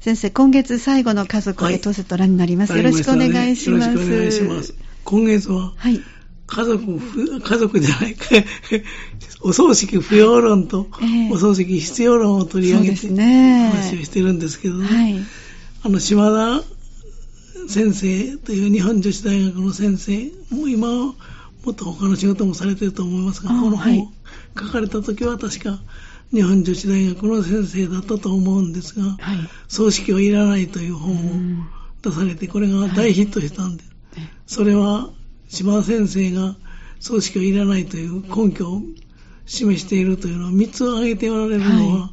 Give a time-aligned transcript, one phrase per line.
[0.00, 2.72] 先生、今月最後の家族はいエトセトラになります。
[2.72, 3.88] あよろしくお願いします。
[3.88, 4.74] よろしくお願いします。
[5.04, 6.00] 今月は、はい。
[6.46, 8.16] 家族不、家族じゃない、
[9.42, 15.20] お葬式不要論と、ええお葬式必要論を取り上げて、ね話をしてるんですけどね、はい。
[15.82, 16.64] あの、島田
[17.68, 20.94] 先生という日本女子大学の先生、もう今は
[21.64, 24.12] もっと他の仕事もされてると思いますが、あこのはい本を
[24.60, 25.80] 書かれた時は確か
[26.32, 29.38] 日本女子大学の先生だったと思うんですが、はい。
[29.68, 31.68] 葬式はいらないという本をうん
[32.02, 33.90] 出されて、これが大ヒットしたんです。
[34.16, 35.10] えそれは
[35.48, 36.56] 島田先生が
[37.00, 38.82] 葬式はいらないという根拠を
[39.46, 42.10] 示しているというのは3つ挙げておられるのは、は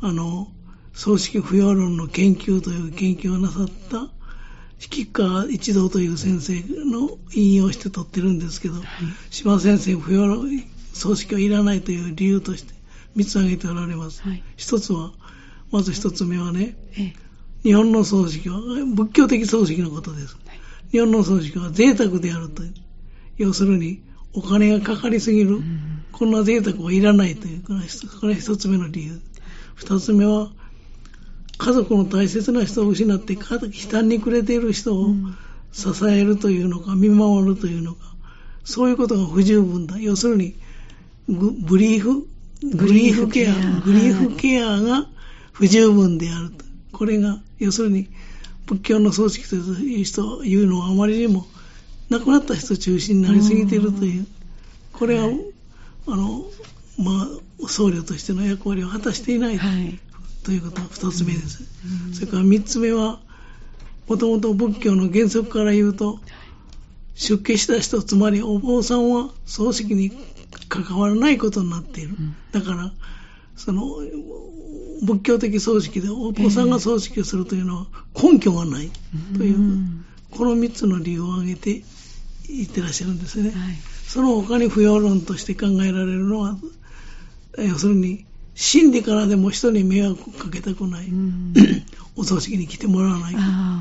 [0.00, 0.48] あの
[0.92, 4.08] 葬式不要論の研究という研究をなさった
[4.94, 6.54] 引川一郎という先生
[6.90, 8.74] の引用して取ってるんですけど、
[9.30, 10.48] 島田先生不要論
[10.94, 12.72] 葬式はいらないという理由として
[13.16, 14.22] 3つ挙げておられます。
[14.22, 14.42] はい。
[14.56, 15.12] 一つは、
[15.70, 17.12] まず一つ目はね、え
[17.62, 18.60] 日本の葬式は、
[18.94, 20.36] 仏教的葬式のことです。
[20.92, 22.74] 日本の葬式は贅沢であるという。
[23.36, 25.60] 要するに、お金がかかりすぎる。
[26.12, 27.74] こんな贅沢はいらないという、こ
[28.26, 29.20] れが一つ目の理由。
[29.74, 30.50] 二つ目は、
[31.58, 35.36] 家族の大切な人を失って、か悲嘆に暮れている人をうん
[35.72, 38.00] 支えるというのか、見守るというのか、
[38.64, 39.98] そういうことが不十分だ。
[39.98, 40.56] 要するに、
[41.28, 42.26] グブリーフ、
[42.62, 45.06] グリーフケア、ググリーフフケアが
[45.52, 46.64] 不十分であると。
[46.92, 48.08] これが、要するに、
[48.66, 51.46] 仏教の葬式という人、いうのはあまりにも、
[52.10, 54.26] 亡くなった人中心になりすぎているという、
[54.92, 55.30] これは、
[56.06, 56.44] あの、
[56.98, 57.28] ま
[57.64, 59.98] あ、僧侶としての役割を果たしていないはい。
[60.44, 61.64] ということが二つ目です。
[62.12, 63.20] それから三つ目は、
[64.06, 66.18] もともと仏教の原則から言うと、
[67.14, 70.12] 出家した人、つまりお坊さんは葬式に
[70.70, 72.16] 関わらないことになっている。
[72.52, 72.92] だから、
[73.56, 73.82] その、
[75.02, 78.90] 仏教的葬式でお坊さんが葬式をするというのは根拠がない
[79.36, 81.82] という、うんこの三つの理由を挙げて
[82.46, 83.50] 言ってらっしゃるんですね。
[83.50, 83.74] はい。
[84.06, 86.56] その他に不要論として考えられるのは、
[87.58, 91.06] 要するに、死んでからでも人に迷惑をかけたくない。
[91.08, 91.52] うん
[92.16, 93.34] お葬式に来てもらわない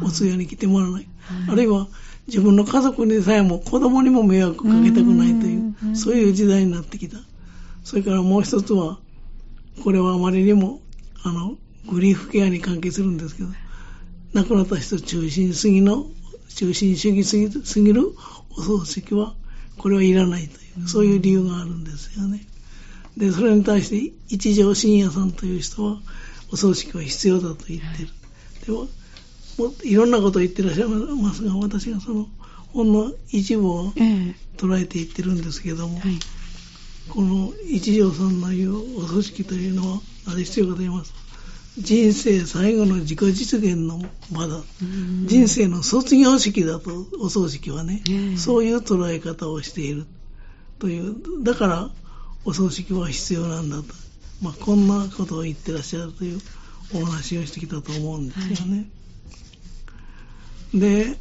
[0.03, 1.07] お通夜に来てもらわない。
[1.21, 1.87] はいあるいは、
[2.29, 7.17] 自分の家族にさえも子供にも迷惑をかけたくないというう、んそういう時代になってきた。
[7.83, 8.99] それからもう一つは、
[9.83, 10.81] これはあまりにも、
[11.23, 11.57] あの、
[11.91, 13.49] グリーフケアに関係するんですけど、
[14.33, 16.05] 亡くなった人中心すぎの、
[16.55, 18.13] 中心主義すぎすぎる
[18.51, 19.33] お葬式は、
[19.77, 22.45] これはいらないという、そういう理由があるんですよね。
[23.17, 25.99] で、それに対して、一条信也さんという人は、
[26.51, 28.09] お葬式は必要だと言ってる。
[28.65, 28.87] でも、
[29.59, 32.27] もいろんなことを言ってらっしゃいますが、私がその
[32.73, 36.19] 本の一部をええ捉えていってるんですけども、はい。
[37.09, 41.19] この一条さんの言うお葬式というのは、なぜ必要かと言いますと、
[41.81, 43.99] 人生最後の自己実現の
[44.31, 44.57] 場だ。
[44.57, 50.05] うん人生の卒業式だと、お葬式はね、ええそういう捉え方をしている
[50.77, 51.89] という、だから
[52.45, 53.83] お葬式は必要なんだと、
[54.41, 56.39] まあ、こんなことを言ってらっしゃるという
[56.93, 58.89] お話をしてきたと思うんですよね。
[60.73, 61.17] で、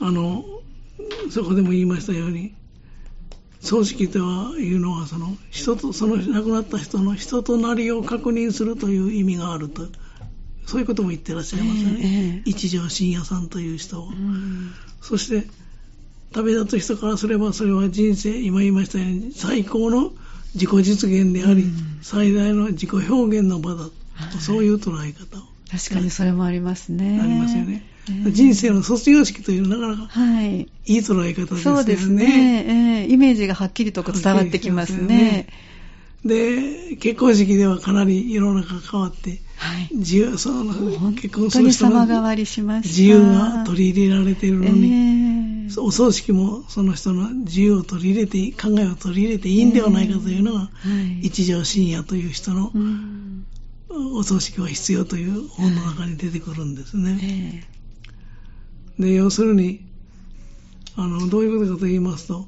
[0.00, 0.44] あの、
[1.30, 2.54] そこでも言いましたように、
[3.64, 9.86] 葬式とはいうのはその人とその亡くなった人の人となりを確認するという意味があると
[10.66, 12.42] そういうことも言ってらっしゃいますよね、ええええ。
[12.44, 14.72] 一条信也さんという人は、うん。
[15.00, 15.46] そして
[16.32, 20.12] 旅立つ人からすればそれは人生今言いましたように最高の
[20.54, 21.98] 自己実現であり、うん。
[22.02, 24.40] 最大の自己表現の場だ、はい。
[24.40, 27.18] そういう捉え方を確かにそれもありますね。
[27.20, 30.60] ありますよね、ええ人生の卒業式というなかなかはい。
[30.60, 32.64] いい捉え方ですよねそうですね。
[32.66, 35.46] ええイメージがはっきりと伝わってきますね。
[36.24, 39.88] で、結婚式ではかなり世の中変わって、はい。
[39.94, 42.88] 自由、その本結婚する人の様変わりしました。
[42.88, 45.34] 自由が取り入れられているのに、ええ
[45.78, 50.68] お葬式もその人の自由を取り入れて、考えを取り入れていいんではないかというのが、は
[51.22, 51.26] い。
[51.26, 53.23] 一条信也という人のうん
[54.14, 57.64] お葬式は必要という本の中に出てくるんですね。
[58.98, 59.84] えで、要するに、
[60.96, 62.46] あの、どういうことかと言いますと、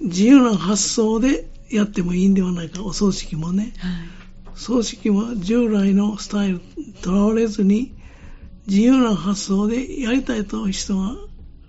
[0.00, 3.72] 自由な発想でやってもいいんではないか、お葬式もね。
[3.76, 4.18] えはい。
[4.54, 6.60] 葬式は従来のスタイル
[7.02, 7.94] とらわれずに、
[8.66, 11.14] 自由な発想でやりたいという人が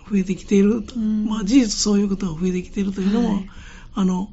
[0.10, 0.96] 増えてきていると。
[0.96, 3.50] うんまあ事実そういうことが増えてきているというのも、はい
[3.94, 4.30] あの、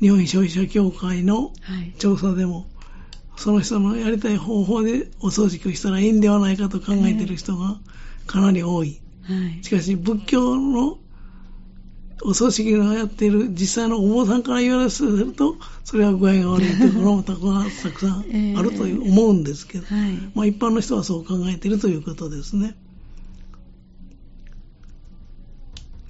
[0.00, 1.94] 日本消費者協会のはい。
[1.98, 2.66] 調査でも、
[3.38, 7.78] その人のやりたい方法でお葬式をしたらいいんではないかと考えている人が
[8.26, 9.00] かなり多い。
[9.22, 9.64] はい。
[9.64, 10.98] しかし仏教の
[12.24, 15.54] お葬式のやっている実際のお坊さんから言われすると、
[15.84, 18.24] それは具合が悪いところもたくさん
[18.58, 22.76] あると思うんですけど、えーはい、まあ一般の人はそう考えているということですね。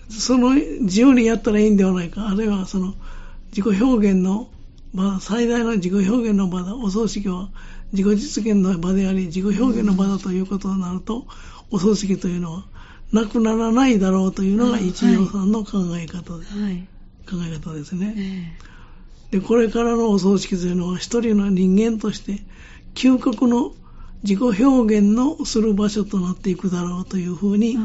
[0.08, 2.94] その自由にやったらいいんではないか、あるいはその
[3.54, 4.48] 自己表現の
[4.94, 7.50] 場、最大の自己表現の場だ、お葬式は
[7.92, 11.26] 自己実現の場であり、自己表現の場だということになると、
[11.70, 12.64] お葬式というのは
[13.12, 16.58] なくならないだろうというのが一条さんの考え方です。
[16.58, 16.86] はい、
[17.28, 18.14] 考え方ですね、
[19.30, 22.42] えー、で、これからのお葬式というのは一人の人間として
[22.94, 23.72] 究極の
[24.22, 27.78] 自己表現のする場所となっていくだろうというふうに、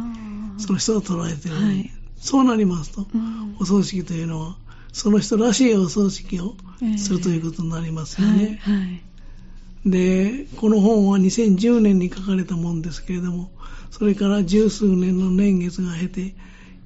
[0.57, 4.57] その人は捉えている、はい、そうなりますと、うん、お葬式というのは、
[4.93, 6.55] その人らしいお葬式を
[6.97, 8.59] するということになりますよね。
[8.61, 9.89] はいはい。
[9.89, 13.51] で、この本は2010年に書かれたもんですけれども、
[13.89, 16.35] それから十数年の年月が経て、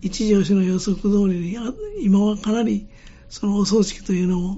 [0.01, 1.57] 一条氏の予測通りに、
[2.01, 2.87] 今はかなり
[3.29, 4.57] そのお葬式というのも、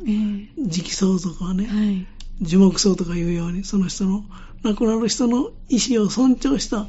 [0.58, 2.08] 直葬とかね、はい、
[2.42, 4.24] 樹木葬とかいうように、その人の、
[4.64, 6.88] 亡くなる人の意思を尊重した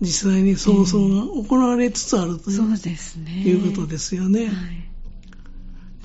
[0.00, 4.46] 実際に葬送が行われつつあるという,、そうですね、いうことですよね。
[4.46, 4.93] はい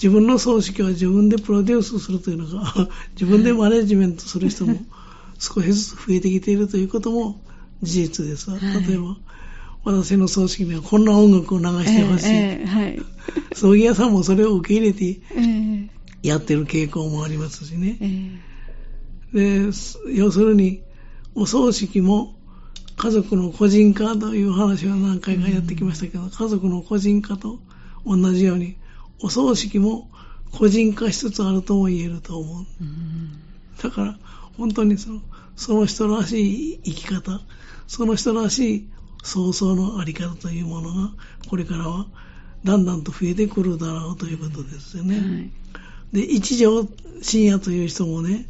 [0.01, 4.77] 自分の葬式は自分でプロデュースするというのが、 自分でマネジメントする人も
[5.37, 7.41] 少しずつ増えてきているということも
[7.83, 8.49] 事実です。
[8.49, 9.17] 例えば、
[9.83, 12.27] 私の葬式にはこんな音楽を流してほしい。
[12.27, 13.01] えーえーはい、
[13.53, 15.19] 葬儀屋さんもそれを受け入れて
[16.23, 17.97] やってる傾向もありますしね。
[19.33, 20.81] えー、で要するに、
[21.35, 22.37] お葬式も
[22.95, 27.59] 家族の個人化という話は何回かやってきましたけど、うん、家族の個人化と
[28.05, 28.75] 同じように、
[29.21, 30.09] お葬式も
[30.51, 32.65] 個人化しつつあるとも言えると思う。
[32.81, 33.39] うん、
[33.81, 34.19] だから、
[34.57, 35.21] 本当にその
[35.59, 37.41] その人らしい生き方、
[37.85, 38.89] その人らしい
[39.23, 41.11] 創造のあり方というものが、
[41.49, 42.07] これからは
[42.63, 45.19] だんだんと増えてくるだろうということですよね。
[45.19, 45.51] はい、
[46.13, 46.87] で、一条
[47.21, 48.47] 深夜という人もね、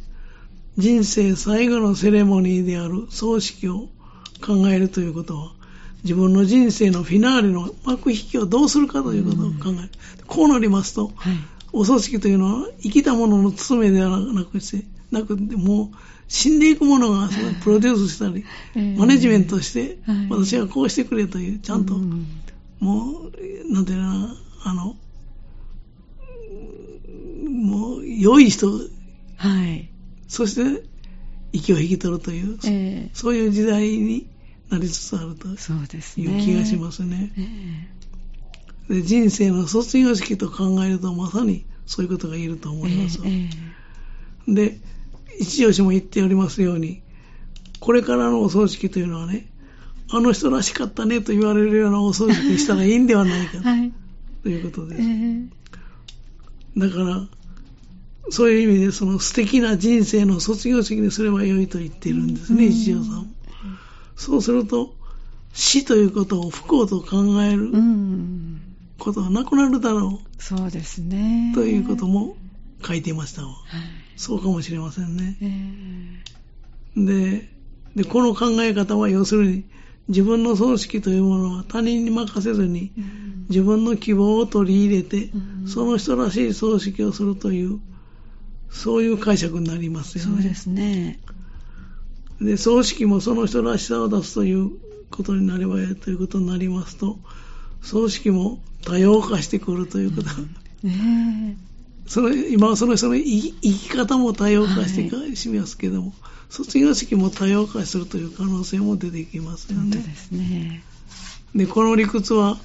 [0.78, 3.88] 人生最後のセレモニーである葬式を
[4.40, 5.52] 考えるということは、
[6.02, 9.90] 自分の人生のフィナーレの幕引きをどうするかということを考える。
[10.20, 11.34] うん、こうなりますと、はい、
[11.72, 15.96] お葬式というのは生きたものの務めではなくして、なくて、もう
[16.28, 18.44] 死んでいくものがそのプロデュースしたり、
[18.96, 19.98] マネジメントして、
[20.30, 21.94] 私はこうしてくれという、ちゃんと、
[22.78, 23.30] も
[23.68, 24.96] う、なんていうのな、あの、
[27.50, 28.68] もう、良い人、
[29.36, 29.90] はい。
[30.28, 30.84] そして、
[31.52, 34.28] 息を引き取るという、えー、そういう時代に
[34.70, 35.56] なりつつあるという
[36.40, 37.32] 気がしますね。
[38.88, 43.20] えー、で人生の卒業式と考えると、まさにそういうことが言えると思います。
[43.24, 44.78] えー、で、
[45.38, 47.02] 一吉も言っておりますように、
[47.80, 49.48] これからのお葬式というのはね、
[50.12, 53.92] あの人らしかったねと言われるようなお葬式にしたらいいんではないか、はい、
[54.42, 55.02] ということです。
[55.02, 55.48] えー、
[56.76, 57.26] だから、
[58.30, 63.34] そういう意味で、その素敵な人生の卒業式にすればよいと言っているんですね、一条さん。
[64.20, 64.94] そうすると、
[65.54, 67.72] 死ということを不幸と考える
[68.98, 70.42] ことはなくなるだろう。
[70.42, 71.52] そうですね。
[71.54, 72.36] ということも
[72.86, 73.48] 書いていましたわ。
[73.48, 75.38] はいそうかもしれませんね。
[75.40, 77.48] えー、で
[77.96, 79.64] で、この考え方は要するに、
[80.08, 82.92] 自分の葬式というものは他人に任せずに、
[83.48, 85.30] 自分の希望を取り入れて、
[85.66, 87.80] その人らしい葬式をするという、
[88.68, 90.32] そういう解釈になりますよね。
[90.34, 91.18] そうですね。
[92.40, 94.70] で、葬式もその人らしさを出すという
[95.10, 97.18] ことになればいいということになりますと、
[97.82, 100.28] 葬式も多様化してくるということ、
[100.84, 101.58] うん、
[102.06, 106.12] その今はその人の生き方も多様化してかしますけども、はい、
[106.48, 109.96] 卒業式も多様化するという可能性も出てきますよね。
[109.96, 110.82] ですね。
[111.54, 112.58] で、この理屈は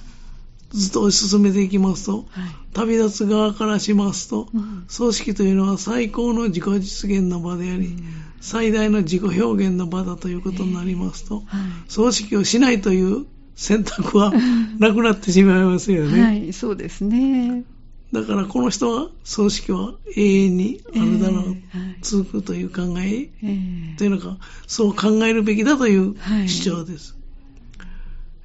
[0.75, 2.25] ずっと進めていきますと、はい、
[2.73, 7.99] 旅立つ側からしますと、うん、葬式というのは最高の自己実現の場であり、うん、
[8.41, 14.33] 最大の自己表現の場だということになりますと、えーはい、葬式をしないという選択は
[14.79, 16.21] なくなってしまいますよね。
[16.21, 17.63] はい、そうですね。
[18.11, 26.15] だからこの人は葬式は永遠にあるだろう、えーはい、続くという考え、えー、というのか、そう考えるべきだという
[26.47, 27.17] 主張です。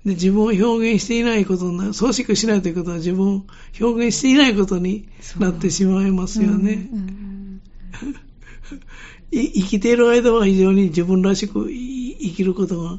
[0.05, 3.43] はい、で自分を表現していないことになる、葬式をしないということは自分を
[3.81, 6.89] 表現していないことになってしまいますよね。
[9.33, 12.99] 生きている間は非常に自分らしく生きることが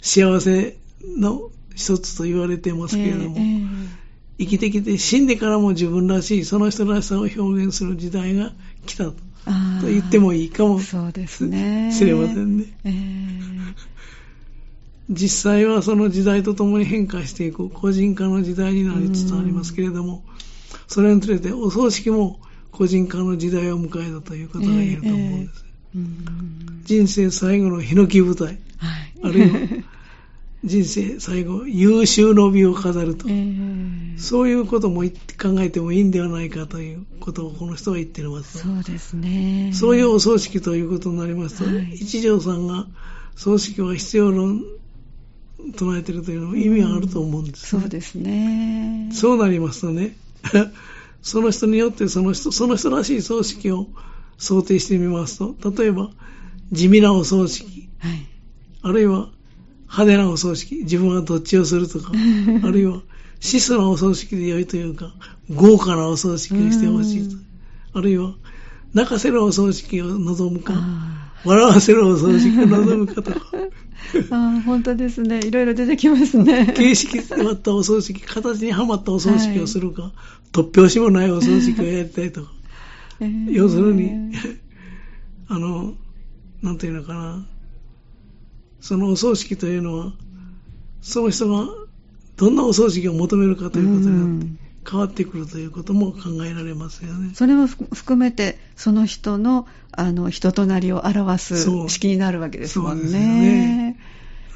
[0.00, 0.76] 幸せ
[1.18, 4.02] の一つと言われてますけれども、えーえー
[4.42, 8.52] 生きてきて死んでからも自分らしいその人らしさを表現する時代が
[8.86, 9.14] 来たと
[9.82, 10.80] 言ってもいいかも
[11.92, 12.66] しれませんね。
[12.84, 12.90] え
[15.10, 20.22] 実際はその時代とともに変化していく個人化の時代になりつつありますけれども、
[20.86, 22.40] それにつれてお葬式も
[22.70, 25.64] 個人化の時代を迎えたということが言えると思うんです。
[25.94, 28.58] えーうん人生最後のヒノキ舞台、はい。
[29.22, 29.84] あるいは
[30.64, 35.08] 人生最後優秀の美を飾ると、えーそういうことも考
[35.60, 38.58] えてもいいんではないかということをこの人は言っています。
[38.58, 39.72] そうですね。
[39.74, 42.86] そういうお葬式ということになりますと、はい一条さんが
[43.34, 44.62] 葬式は必要論
[45.76, 49.10] 唱えているというのも意味はあると思うんです、そうですね。
[49.12, 50.16] そうなりますとね、
[51.22, 53.88] その人によってその人、その人らしい葬式を
[54.38, 56.10] 想定してみますと、例えば
[56.72, 58.26] 地味なお葬式、はい。
[58.82, 59.30] あるいは
[59.82, 62.12] 派手なお葬式、自分はどっちをするとか、
[62.64, 63.02] あるいは
[63.40, 65.14] 質素なお葬式で良いというか、
[65.50, 67.36] 豪華なお葬式をしてほしいと。
[67.36, 67.42] うん。
[67.94, 68.34] あるいは
[68.94, 73.70] 泣かせるお葬式を望むか、あ笑わせるお葬式を望むかとか、ー
[74.30, 75.40] あー、本当ですね。
[75.44, 76.72] いろいろ出てきますね。
[76.76, 80.12] 形式に割ったお葬式、形にはまったお葬式をするか、
[80.52, 82.52] 突拍子もないお葬式をやりたいとか、
[83.20, 83.50] えー。
[83.52, 84.10] 要するに、
[85.48, 85.94] あの、
[86.62, 87.46] なんていうのかな、
[88.80, 90.12] そのお葬式というのは、
[91.00, 91.68] その人が
[92.36, 97.32] どんなお葬式を求めるかということによって変わってくるということも考えられますよね。
[97.34, 103.26] それも含めて、その人の、あの、人となりを表す式になるわけですもんそうですよね。
[103.28, 103.98] ね。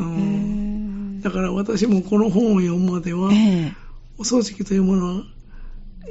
[0.01, 1.23] うえんー。
[1.23, 3.73] だから私もこの本を読むまでは、え
[4.19, 5.23] お葬式というものは、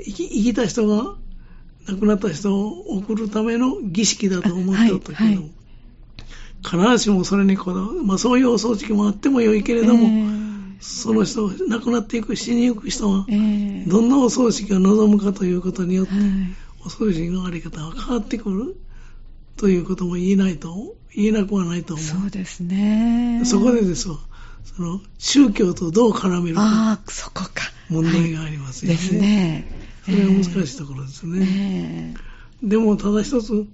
[0.03, 1.15] 生き生きた人が
[1.88, 5.51] 亡くなった人を送るための儀式だと思っておったけど、はいはい。
[6.63, 10.55] 必ずしもそれにこだわる、まあそういうお葬式もあってもよいけえれども、えー
[10.86, 16.22] その人、亡くなっていく、死にゆく人はえ、ーどんなお葬式を望むかということによって、はい
[16.86, 18.75] お葬式のあり方は変わってくる
[19.58, 22.06] ということも言えないと、言えなくはないと思う。
[22.06, 23.42] そうですね。
[23.44, 24.20] そこでですわ、
[24.63, 27.50] その宗教とどう絡めるかああ、そこか。
[27.89, 28.98] 問題がありますよね。
[28.98, 29.72] ですね。
[30.06, 32.13] それが難しいところですえね。
[32.63, 33.65] えでもただ一つ、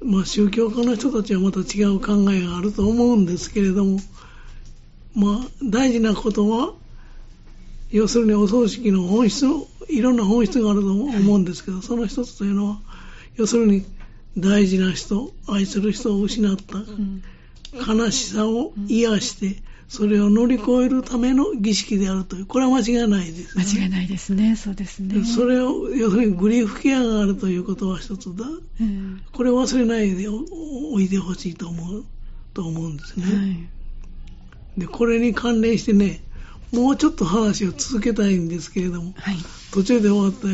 [0.00, 3.98] まあ宗教家の人たちはまた違う考えがあると思うんですけれども、
[5.14, 6.74] まあ大事なことは、
[7.90, 12.78] 要するにお葬式の本質の、いろんな本質があると思うんですけど、その一つというのは、
[13.36, 13.84] 要するに
[14.36, 17.22] 大事な人、愛する人を失ったうん
[17.72, 23.64] 悲しさを癒して、それを乗り越えるための儀式であるという、これは間違いないです、ね。
[23.64, 24.56] 間違いないですね。
[24.56, 25.14] そうですね。
[25.14, 28.44] でそれを、要するにグリーフケアがあるということは一つだ。
[28.80, 30.44] うんこれを忘れないでお
[30.92, 32.04] おいてほしいと思う、
[32.52, 33.24] と思うんですね。
[33.24, 33.68] はい。
[34.78, 36.20] で、これに関連してね、
[36.72, 39.36] もうちょっと話を続けたいんですけれども、はい。
[39.72, 40.46] 途中で終わった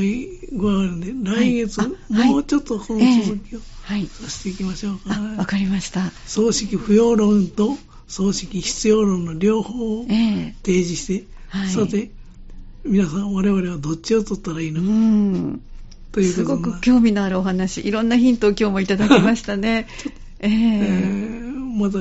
[0.56, 4.06] 具合があるんで、来月、はいもうちょっとこの続きをはい。
[4.06, 6.10] させていきましょうか、あ、わかりました。
[6.26, 7.76] 葬式不要論と
[8.06, 12.10] 葬式必要論の両方をええ提示して、はいさて、
[12.84, 15.60] 皆さん我々はどっちを取ったらいいうのか、ん。
[16.12, 19.88] というすごく興味のあるお話、いろんなヒントを今日もいただきましたね。
[20.38, 21.98] えええーまた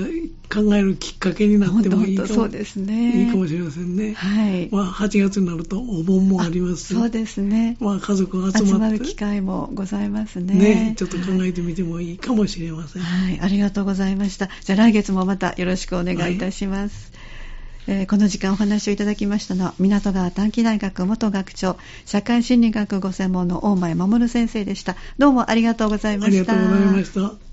[0.54, 3.26] 考えるきっかけになってもいいかもね。
[3.26, 4.14] いいかもしれませんね。
[4.14, 4.70] はい。
[4.72, 7.78] まあ、8月になるとお盆もありますしそうですね。
[7.80, 10.54] まあ、家族が集集まる機会もございますね。
[10.54, 13.02] ね、ちょっと考えてみてもいいかもしれません。
[13.02, 14.50] はい、ありがとうございました。
[14.64, 17.12] じゃあ来月もまたよろしくお願いいたします。
[17.88, 24.96] えーこの時間お話をいただきましたのは、港川短期大学元学長、社会心理学ご専門の大前守先生でした。
[25.18, 26.54] どうもありがとうございました。
[26.54, 27.44] ありがとうございました。